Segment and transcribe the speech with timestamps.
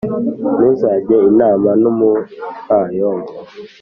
[0.57, 3.31] Ntuzajye inama n’umupfayongo,